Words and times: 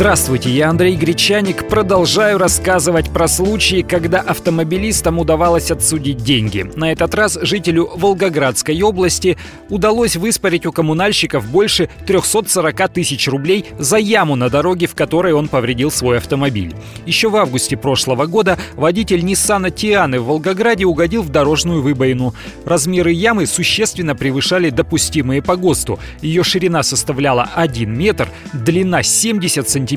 Здравствуйте, 0.00 0.48
я 0.48 0.70
Андрей 0.70 0.96
Гречаник. 0.96 1.68
Продолжаю 1.68 2.38
рассказывать 2.38 3.10
про 3.10 3.28
случаи, 3.28 3.82
когда 3.82 4.20
автомобилистам 4.20 5.18
удавалось 5.18 5.70
отсудить 5.70 6.24
деньги. 6.24 6.62
На 6.74 6.90
этот 6.90 7.14
раз 7.14 7.38
жителю 7.42 7.90
Волгоградской 7.96 8.80
области 8.80 9.36
удалось 9.68 10.16
выспорить 10.16 10.64
у 10.64 10.72
коммунальщиков 10.72 11.46
больше 11.50 11.90
340 12.06 12.88
тысяч 12.88 13.28
рублей 13.28 13.66
за 13.78 13.98
яму 13.98 14.36
на 14.36 14.48
дороге, 14.48 14.86
в 14.86 14.94
которой 14.94 15.34
он 15.34 15.48
повредил 15.48 15.90
свой 15.90 16.16
автомобиль. 16.16 16.74
Еще 17.04 17.28
в 17.28 17.36
августе 17.36 17.76
прошлого 17.76 18.24
года 18.24 18.58
водитель 18.76 19.22
Ниссана 19.22 19.70
Тианы 19.70 20.18
в 20.18 20.24
Волгограде 20.28 20.86
угодил 20.86 21.20
в 21.20 21.28
дорожную 21.28 21.82
выбоину. 21.82 22.34
Размеры 22.64 23.12
ямы 23.12 23.44
существенно 23.44 24.16
превышали 24.16 24.70
допустимые 24.70 25.42
по 25.42 25.56
ГОСТу. 25.56 25.98
Ее 26.22 26.42
ширина 26.42 26.82
составляла 26.82 27.50
1 27.54 27.92
метр, 27.92 28.30
длина 28.54 29.02
70 29.02 29.68
сантиметров, 29.68 29.89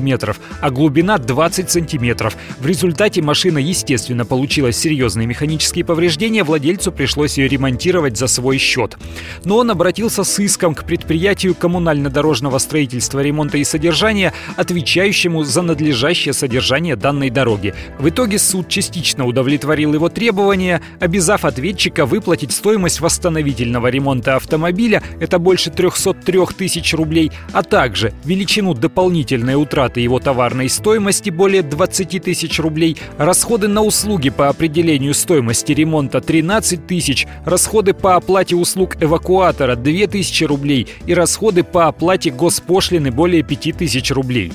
а 0.60 0.70
глубина 0.70 1.18
20 1.18 1.70
сантиметров. 1.70 2.36
В 2.58 2.66
результате 2.66 3.22
машина, 3.22 3.58
естественно, 3.58 4.24
получила 4.24 4.72
серьезные 4.72 5.26
механические 5.26 5.84
повреждения, 5.84 6.44
владельцу 6.44 6.92
пришлось 6.92 7.38
ее 7.38 7.48
ремонтировать 7.48 8.16
за 8.16 8.26
свой 8.26 8.58
счет. 8.58 8.96
Но 9.44 9.58
он 9.58 9.70
обратился 9.70 10.24
с 10.24 10.38
иском 10.38 10.74
к 10.74 10.84
предприятию 10.84 11.54
коммунально-дорожного 11.54 12.58
строительства, 12.58 13.20
ремонта 13.20 13.58
и 13.58 13.64
содержания, 13.64 14.32
отвечающему 14.56 15.44
за 15.44 15.62
надлежащее 15.62 16.32
содержание 16.32 16.96
данной 16.96 17.30
дороги. 17.30 17.74
В 17.98 18.08
итоге 18.08 18.38
суд 18.38 18.68
частично 18.68 19.26
удовлетворил 19.26 19.94
его 19.94 20.08
требования, 20.08 20.80
обязав 21.00 21.44
ответчика 21.44 22.06
выплатить 22.06 22.52
стоимость 22.52 23.00
восстановительного 23.00 23.88
ремонта 23.88 24.36
автомобиля, 24.36 25.02
это 25.20 25.38
больше 25.38 25.70
303 25.70 26.40
тысяч 26.56 26.94
рублей, 26.94 27.32
а 27.52 27.62
также 27.62 28.12
величину 28.24 28.74
дополнительной 28.74 29.54
утраты 29.84 30.00
его 30.00 30.18
товарной 30.18 30.70
стоимости 30.70 31.28
более 31.28 31.62
20 31.62 32.22
тысяч 32.22 32.58
рублей, 32.58 32.96
расходы 33.18 33.68
на 33.68 33.82
услуги 33.82 34.30
по 34.30 34.48
определению 34.48 35.12
стоимости 35.12 35.72
ремонта 35.72 36.22
13 36.22 36.86
тысяч, 36.86 37.26
расходы 37.44 37.92
по 37.92 38.16
оплате 38.16 38.56
услуг 38.56 38.96
эвакуатора 39.00 39.76
2 39.76 40.06
тысячи 40.06 40.44
рублей 40.44 40.88
и 41.06 41.12
расходы 41.12 41.64
по 41.64 41.86
оплате 41.86 42.30
госпошлины 42.30 43.10
более 43.10 43.42
5 43.42 43.76
тысяч 43.76 44.10
рублей. 44.10 44.52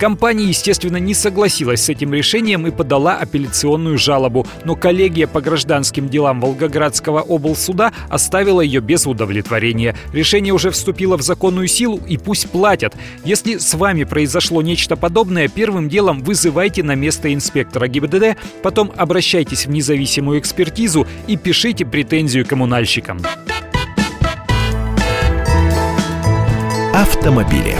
Компания, 0.00 0.46
естественно, 0.46 0.96
не 0.96 1.12
согласилась 1.12 1.82
с 1.82 1.88
этим 1.90 2.14
решением 2.14 2.66
и 2.66 2.70
подала 2.70 3.16
апелляционную 3.16 3.98
жалобу, 3.98 4.46
но 4.64 4.74
коллегия 4.74 5.26
по 5.26 5.42
гражданским 5.42 6.08
делам 6.08 6.40
Волгоградского 6.40 7.20
облсуда 7.20 7.92
оставила 8.08 8.62
ее 8.62 8.80
без 8.80 9.06
удовлетворения. 9.06 9.94
Решение 10.14 10.54
уже 10.54 10.70
вступило 10.70 11.18
в 11.18 11.22
законную 11.22 11.68
силу 11.68 12.00
и 12.08 12.16
пусть 12.16 12.48
платят. 12.48 12.96
Если 13.26 13.58
с 13.58 13.74
вами 13.74 14.04
произошло 14.04 14.62
нечто 14.62 14.96
подобное, 14.96 15.48
первым 15.48 15.90
делом 15.90 16.22
вызывайте 16.22 16.82
на 16.82 16.94
место 16.94 17.34
инспектора 17.34 17.86
ГИБДД, 17.86 18.38
потом 18.62 18.90
обращайтесь 18.96 19.66
в 19.66 19.70
независимую 19.70 20.38
экспертизу 20.38 21.06
и 21.26 21.36
пишите 21.36 21.84
претензию 21.84 22.46
коммунальщикам. 22.46 23.20
Автомобили. 26.94 27.76